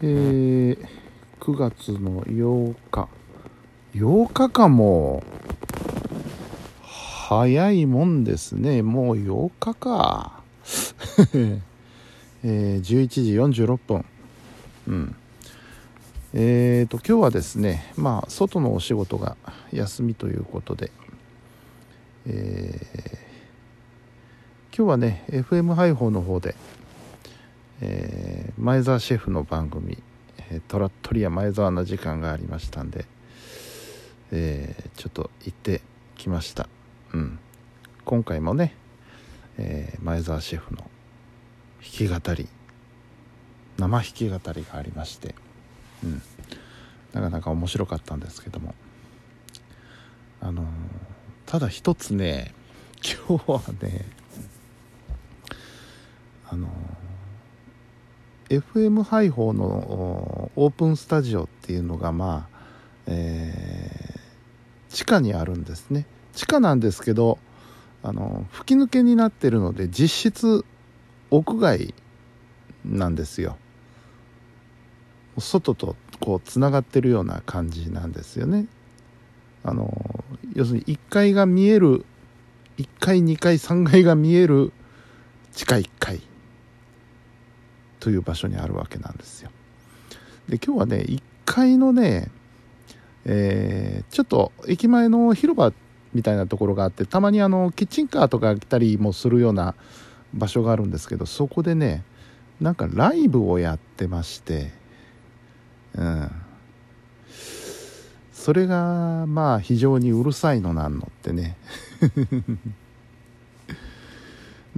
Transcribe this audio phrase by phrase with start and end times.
[0.00, 0.78] えー、
[1.40, 3.08] 9月の8日。
[3.94, 5.24] 8日かも。
[6.84, 8.82] 早いもんですね。
[8.82, 10.40] もう8日か。
[12.44, 14.04] えー、11時46分。
[14.86, 15.16] うん。
[16.32, 19.36] えーと今日はですねまあ外のお仕事が
[19.72, 20.92] 休みということで。
[22.24, 26.54] えー、今日はね FM 配報の方で
[27.80, 30.02] えー、前澤シェフの番組
[30.68, 33.06] 「トラットリア前澤」の時間がありましたんで、
[34.32, 35.82] えー、ちょっと行って
[36.16, 36.68] きました、
[37.12, 37.38] うん、
[38.04, 38.74] 今回もね、
[39.58, 40.88] えー、前澤シェフの弾
[41.80, 42.48] き語り
[43.78, 45.34] 生弾き語りがありまして、
[46.02, 46.22] うん、
[47.12, 48.74] なかなか面白かったんですけども。
[50.40, 50.64] あの
[51.46, 52.54] ただ一つね
[53.02, 54.04] 今日はね
[56.48, 56.68] あの
[58.48, 62.58] FM 配報のオープンスタジオっていうのがまあ、
[63.06, 66.06] えー、地下にあるんですね。
[66.34, 67.38] 地下なんですけど
[68.02, 70.64] あの吹き抜けになってるので実質
[71.30, 71.94] 屋外
[72.84, 73.58] なんですよ。
[75.38, 78.66] 外とこうつながってるような感じなんですよね。
[79.62, 80.24] あの
[80.54, 82.06] 要するに1階が見える
[82.78, 84.72] 1階2階3階が見える
[85.52, 86.27] 地下1階。
[88.00, 89.50] という場所にあるわけなんですよ。
[90.48, 92.30] で今日はね1階のね、
[93.24, 95.72] えー、ちょっと駅前の広場
[96.14, 99.74] みたいなところがあってたまにあのキッチンカーとか来たりもするような
[100.34, 102.02] 場所があるんですけどそこでね
[102.60, 104.72] なんかライブをやってまして
[105.94, 106.30] うん
[108.32, 111.56] それがまあ非常にうるさいのなんのってね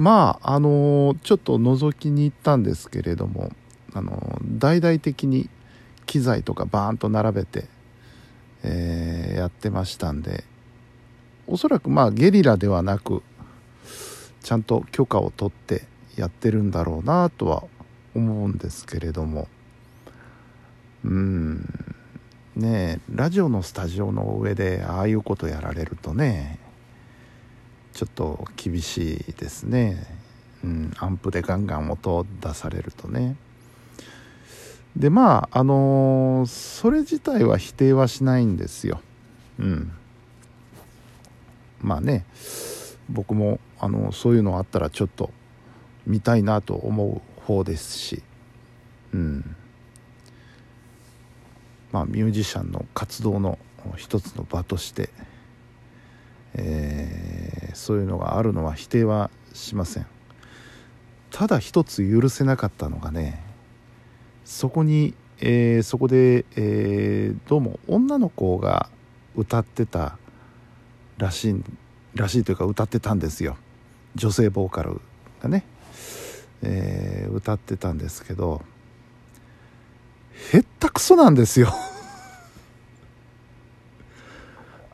[0.00, 3.52] まああのちょっと覗きに行ったんですけれども
[3.92, 5.50] あの大々的に
[6.06, 7.66] 機材とかバーンと並べて、
[8.62, 10.44] えー、やってましたんで
[11.46, 13.22] おそらくまあゲリラではなく
[14.42, 15.82] ちゃんと許可を取って
[16.16, 17.64] やってるんだろうなとは
[18.14, 19.48] 思うんですけれども。
[21.04, 21.94] うん。
[22.56, 26.58] ねえラジオのスタジオの上でああいうことやられるとね
[28.00, 30.06] ちょっと厳しいですね、
[30.64, 33.36] うん、アンプでガンガン音出されるとね。
[34.96, 39.02] でまああのー、それ自体は否定はしないんですよ。
[39.58, 39.92] うん。
[41.82, 42.24] まあね
[43.10, 45.30] 僕もあのそういうのあったらちょっと
[46.06, 48.22] 見たいなと思う方ですし。
[49.12, 49.56] うん。
[51.92, 53.58] まあミュージシャンの活動の
[53.98, 55.10] 一つの場として
[56.54, 60.06] えー、そういうのがあるのは否定はしません。
[61.30, 63.42] ただ一つ許せなかったのがね
[64.44, 68.88] そこに、えー、そこで、えー、どうも女の子が
[69.36, 70.18] 歌ってた
[71.18, 71.62] らしい
[72.14, 73.56] らしいというか歌ってたんですよ。
[74.16, 75.00] 女性ボーカル
[75.40, 75.64] がね、
[76.62, 78.62] えー、歌ってたんですけど
[80.52, 81.72] へったくそなんですよ。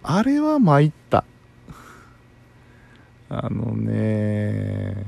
[0.03, 1.25] あれは参った。
[3.29, 5.05] あのね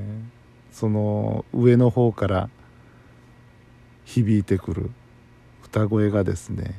[0.72, 2.50] その上の方から
[4.04, 4.90] 響いてくる
[5.64, 6.74] 歌声がですね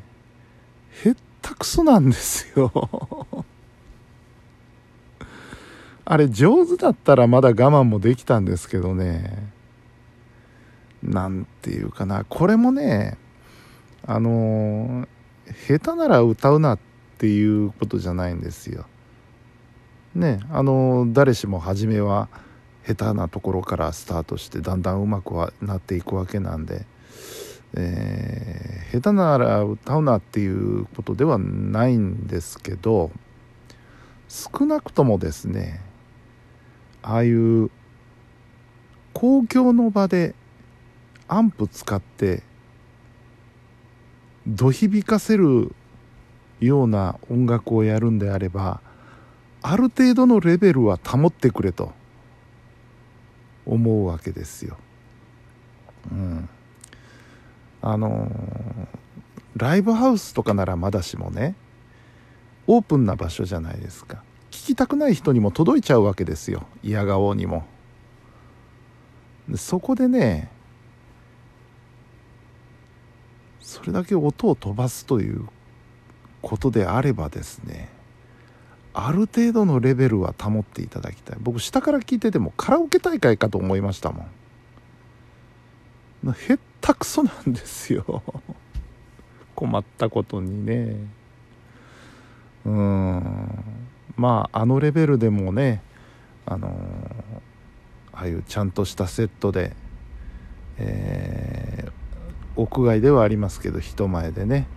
[1.05, 2.71] へったくそなんですよ。
[6.05, 9.51] あれ上手だったらまだ我慢もできたんですけどね。
[11.03, 12.25] なんていうかな。
[12.27, 13.17] これもね
[14.05, 15.07] あの
[15.67, 16.79] 下手なら歌うなっ
[17.17, 18.85] ていうことじゃないんですよ。
[20.15, 22.29] ねあの誰しも初めは
[22.85, 26.85] 下手なところからスタートしてだんだんうまくはなっていくわけなんで、
[27.75, 33.11] えー、下手なら歌うなっていうことではないんですけど
[34.27, 35.81] 少なくともですね
[37.01, 37.69] ああいう
[39.13, 40.33] 公共の場で
[41.27, 42.43] アンプ使って
[44.47, 45.75] ど響かせる
[46.59, 48.81] ような音楽をやるんであれば
[49.61, 51.91] ある程度のレベルは保ってくれと
[53.65, 54.77] 思うわけですよ。
[56.11, 56.49] うん、
[57.81, 58.31] あの
[59.55, 61.55] ライブハウスとかならまだしもね
[62.67, 64.23] オープンな場所じゃないですか。
[64.51, 66.65] 聞きたくない人にも届いちゃうわけですよ。
[66.83, 67.65] 嫌顔にも。
[69.55, 70.51] そこでね
[73.59, 75.47] それだけ音を飛ばすという
[76.41, 77.89] ことであればですね
[79.07, 81.37] ある程度のレベルは保っていただきたい。
[81.39, 84.27] 僕下から聞いててもカラオケ大会かと思いましたも
[86.23, 86.31] ん。
[86.33, 88.23] へったくそなんですよ。
[89.55, 90.95] 困ったことにね。
[92.65, 93.63] うん。
[94.17, 95.81] まああのレベルでもね
[96.45, 96.75] あの
[98.11, 99.73] ああいうちゃんとしたセットで、
[100.77, 104.67] えー、屋外ではありますけど人前でね。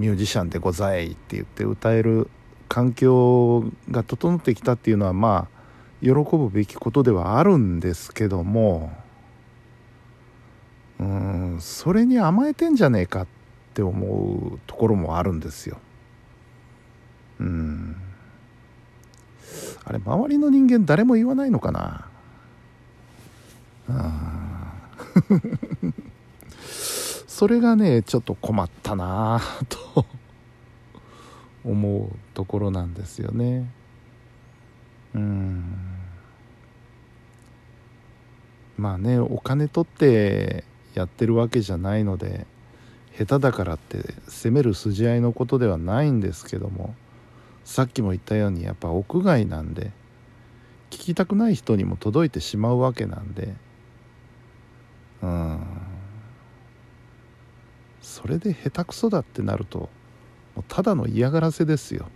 [0.00, 2.30] ミュージシャンでございって言って歌える
[2.70, 5.60] 環境が整ってきたっていうのはまあ
[6.00, 8.90] 喜ぶべきことではあるんですけども
[10.98, 13.26] うんそれに甘えてんじゃねえかっ
[13.74, 15.76] て思うところもあるんですよ。
[17.38, 17.96] うん。
[19.84, 22.06] あれ周りの人間誰も言わないのかな？
[23.90, 24.72] あ
[27.40, 29.64] それがねちょっと困ったなぁ
[29.94, 30.04] と
[31.64, 33.72] 思うところなんですよね。
[35.14, 35.64] うん。
[38.76, 42.46] まあねお金取ってやってるわけじゃないので
[43.16, 46.94] 下手だからって責める筋合いのことではないんですけども
[47.64, 49.92] さっきも言ったようにやっぱ屋外なんで
[50.90, 53.54] 聞きたくない人にも届いてしまうわけなんで
[55.22, 55.79] うん。
[58.00, 59.88] それで下手くそだってなると
[60.54, 62.08] もうただの嫌がらせですよ。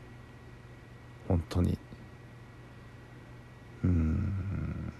[1.28, 1.78] 本当に。
[3.84, 4.92] うん。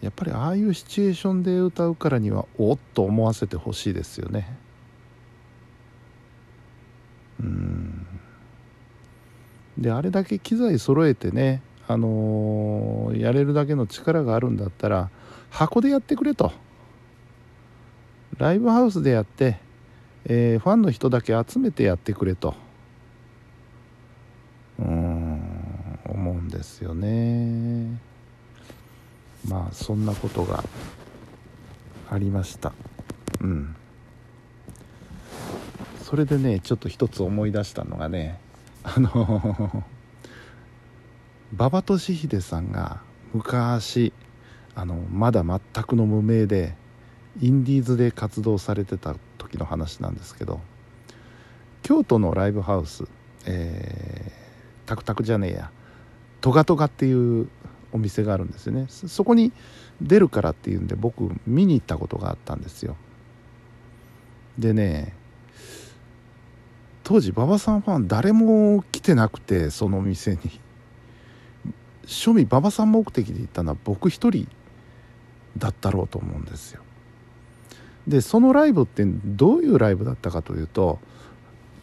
[0.00, 4.56] やっぱりああいうシチュエーションで歌うからにはおっと思わせてほしいですよね。
[7.40, 8.06] うん。
[9.76, 15.10] であれだけ機材揃えてねあのー、やれるだけの力があるんだったら
[15.50, 16.52] 箱でやってくれと。
[18.38, 19.58] ライブハウスでやって、
[20.24, 22.54] えー、ファンの人だけ集めてやってくれと。
[24.78, 28.00] うん思うんですよね。
[29.48, 30.62] まあそんなことが
[32.10, 32.72] ありました。
[33.40, 33.74] うん。
[36.04, 38.40] それでねちょっと一つ思い出したのがね
[38.82, 39.84] あの
[41.52, 43.02] 馬場俊秀さんが
[43.34, 44.12] 昔
[44.74, 46.74] あのまだ全くの無名で
[47.40, 50.60] インディーズで活動されてた時の話なんですけど
[51.82, 53.04] 京都のライブハウス、
[53.46, 55.70] えー、タクタクじゃねえや
[56.40, 57.48] トガトガっていう
[57.92, 58.86] お店があるんですよね。
[58.88, 59.52] そこに
[60.00, 62.96] 出るからっていうんで僕見に行ったことがあったんですよ。
[64.58, 65.14] でね
[67.02, 70.60] 当時馬場さんファン誰も来てなくてその店に。
[72.04, 74.48] 庶民馬場さん目的で行ったのは僕一人
[75.58, 76.82] だったろうと思うんですよ。
[78.08, 80.98] でそのライブってどういうライブだったかというと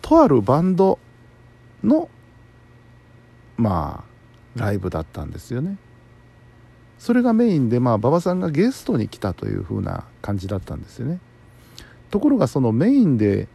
[0.02, 1.00] とあるバンド
[1.84, 2.10] の
[3.58, 5.78] まあライブだったんですよね。
[6.98, 11.20] それがメインでまあ馬場さんがゲストに来たという風な感じだったんですよね。
[12.10, 13.48] ところがそのメインで、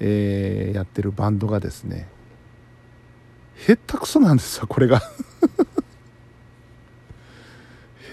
[0.00, 2.08] えー、やってるバンドがですね
[3.66, 5.00] へったくそなんですよこれが。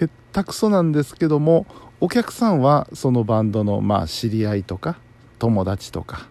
[0.00, 1.66] へったくそなんですけども
[2.00, 4.98] お客さんはそのバンドのまあ知り合いとか
[5.38, 6.28] 友達とか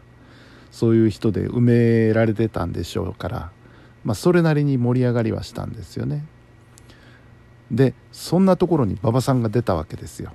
[0.71, 1.61] そういう人で埋
[2.07, 3.51] められてたんでしょうから、
[4.03, 6.25] まあ、それなりに盛り上がりはしたんですよね。
[7.71, 10.33] でそんなところに馬場さんが出たわけですよ。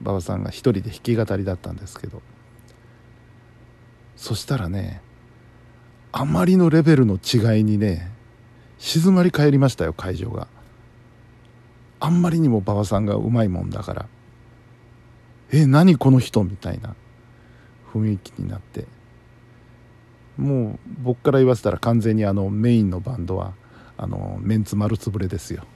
[0.00, 2.22] 馬場さんが一人で弾き語りだったんですけど。
[4.16, 5.02] そしたらね
[6.12, 8.12] あまりのレベルの違いにね
[8.78, 10.46] 静まり返りましたよ会場が。
[11.98, 14.06] あんまりにも馬場さんがうまいもんだから。
[15.56, 16.96] え何この人みたいな
[17.92, 18.86] 雰囲気になって。
[20.36, 23.52] もう僕から言わせたら完全にあのメインのバンドは
[23.96, 25.64] あのメンツ丸つぶれですよ。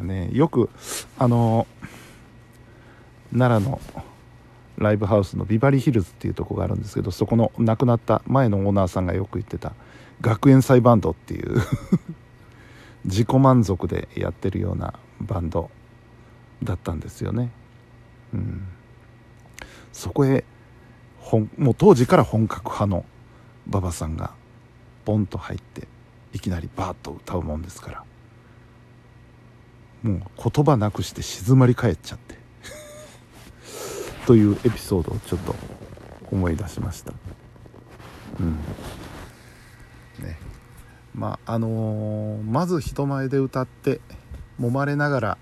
[0.00, 0.70] ね、よく
[1.18, 1.66] あの
[3.36, 3.80] 奈良の
[4.78, 9.74] ライブハウスのビバリーヒルズっていうとこがあるんですけどそこの亡くなった前のオーナーさんがよく言ってた
[10.22, 11.60] 学園祭バンドっていう
[13.04, 15.70] 自己満足でやってるようなバンド。
[16.62, 17.50] だったんですよね。
[18.32, 18.66] うん、
[19.92, 20.44] そこへ
[21.56, 23.04] もう当時から本格派の
[23.68, 24.32] 馬場さんが
[25.04, 25.86] ポンと入って
[26.32, 28.04] いきなりバーッと歌うもんですから。
[30.02, 32.38] もう言葉なくして静まり返っちゃって。
[34.26, 35.54] というエピソードをちょっと
[36.30, 37.12] 思い出しました。
[38.38, 38.52] うん。
[40.24, 40.38] ね。
[41.14, 44.00] まああのー、まず人前で歌って
[44.58, 45.38] 揉まれながら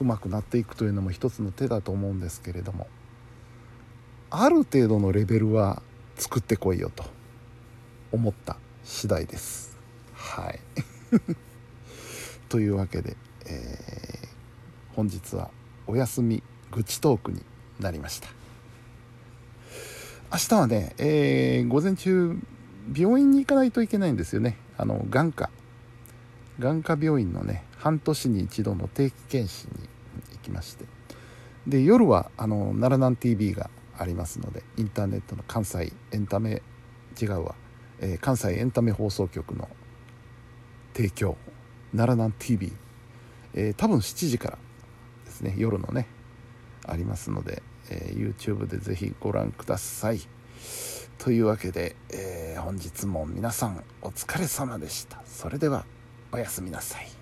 [0.00, 2.86] 上手くなっていくというのも一つの手だと思うんですけれども
[4.30, 5.82] ある程度のレベルは
[6.16, 7.04] 作ってこいよと
[8.12, 9.76] 思った次第です。
[10.14, 10.60] はい。
[12.48, 14.28] というわけで、え
[14.94, 15.50] 本日は
[15.86, 17.42] お休み愚痴トークに
[17.80, 18.28] なりました。
[20.32, 22.36] 明日はね、えー、午前中
[22.94, 24.56] 病院に行かないといけないんですよね。
[24.76, 25.50] あの眼科。
[26.58, 29.88] 眼科病院のね半年に一度の定期検診に
[30.32, 30.84] 行きまして。
[31.66, 36.62] で夜はあの奈良南 TV がありますのでインターネットの関西エンタメ
[37.20, 37.54] 違うわ、
[38.00, 39.68] えー、関西エンタメ放送局の
[40.94, 41.36] 提供
[41.92, 42.72] 奈良南 TV、
[43.54, 44.58] えー、多分7時から
[45.24, 46.06] ですね夜のね
[46.86, 50.20] ありますので、えー、YouTube でぜひご覧ください。
[51.18, 55.22] というわけで、えー、本日も皆さんお疲れ様でした。
[55.26, 55.95] それでは。
[56.32, 57.15] おやすみなさい。